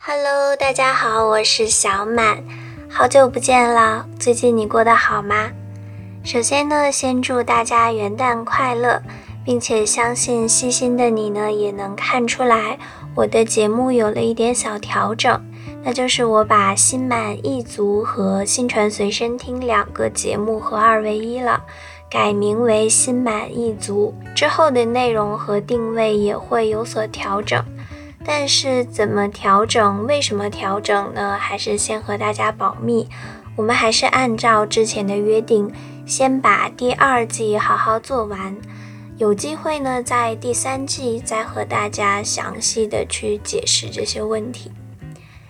[0.00, 2.42] Hello，大家好，我是小满，
[2.88, 5.50] 好久不见了，最近你过得好吗？
[6.22, 9.02] 首先呢，先祝大家元旦快乐，
[9.44, 12.78] 并且相信细心的你呢，也能看出来
[13.16, 15.44] 我的节目有了一点小调整，
[15.82, 21.64] 那就是我把心满意足和新传随身听两个节目合二为一了，
[22.08, 27.62] 改名为心满意足，之后的内容和定位也会有所调整。
[28.30, 30.06] 但是怎么调整？
[30.06, 31.38] 为什么调整呢？
[31.40, 33.08] 还是先和大家保密。
[33.56, 35.72] 我们还是按照之前的约定，
[36.04, 38.54] 先把第二季好好做完。
[39.16, 44.72] 有机会呢，在第三季再和大家详细的去解释这些问题。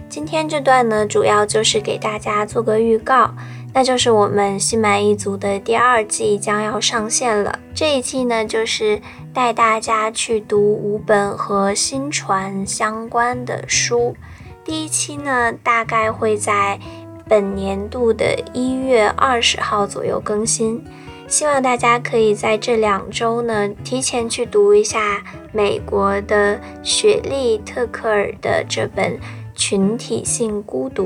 [0.08, 3.34] 今天这段呢，主要就是给大家做个预告。
[3.78, 7.60] 那就是我们心满意足的第二季将要上线了。
[7.72, 9.00] 这一季呢，就是
[9.32, 14.16] 带大家去读五本和新传相关的书。
[14.64, 16.80] 第一期呢，大概会在
[17.28, 20.84] 本年度的一月二十号左右更新。
[21.28, 29.12] 希望大家可以在这两周呢，提前去读一下美国的雪莉·特克尔的这本
[29.54, 31.04] 《群体性孤独》。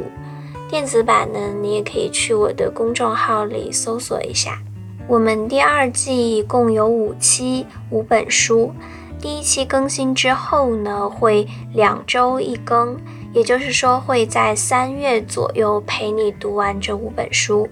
[0.72, 4.58] 电子版呢，你也可以去我的公众号里搜索一下。
[5.06, 8.72] 我们第二季共有五期五本书，
[9.20, 12.96] 第一期更新之后呢，会两周一更，
[13.34, 17.68] 也就是说会在三月左右陪你读完这五本书。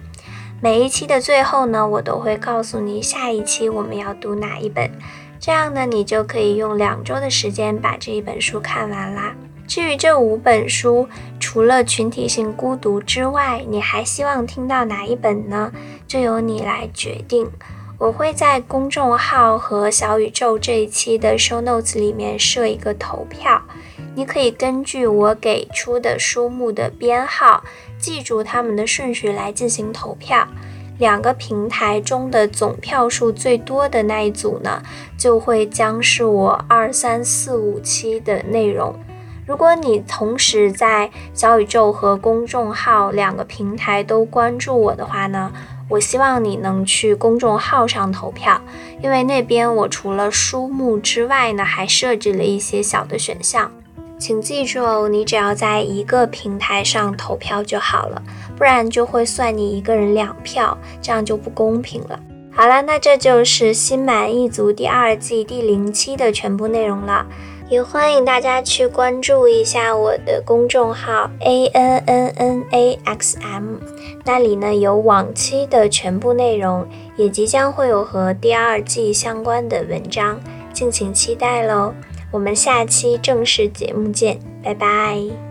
[0.60, 4.90] 每一期的最后呢，我都会告诉你下一期我们要读哪一本，
[5.38, 9.34] 这样呢，你就可以用两周的时间把这一本书看完啦。
[9.66, 11.06] 至于这五本书，
[11.52, 15.72] 除了群体性孤独之外，你还希望听到哪一本呢？
[16.06, 17.50] 就由你来决定。
[17.98, 23.60] 我会在公众号和小宇宙这一期的 show notes 里面设一个投票，
[24.14, 27.64] 你可以根据我给出的书目的编号，
[27.98, 30.46] 记住它们的顺序来进行投票。
[30.98, 34.80] 两个平台中的总票数最多的那一组呢，
[35.18, 38.94] 就会将是我二三四五期的内容。
[39.50, 45.50] 如果你同时在小宇宙和公众号两个平台都关注我的话呢，
[45.88, 48.60] 我希望你能去公众号上投票，
[49.02, 53.68] 因为那边我除了书目之外呢，还设置了一些小的选项。
[54.20, 58.22] 请记住哦，你只要在一个平台上投票就好了，
[58.56, 62.20] 不然就会算你一个人两票，这样就不公平了。
[62.52, 67.26] 好了，那这就是心满意足第二季第零期的全部内容了。
[67.70, 73.76] 也欢迎大家去关注一下我的公众号 a n n n a x m，
[74.24, 76.84] 那里呢有往期的全部内容，
[77.16, 80.40] 也即将会有和第二季相关的文章，
[80.72, 81.94] 敬请期待喽！
[82.32, 85.49] 我们下期正式节目见，拜拜。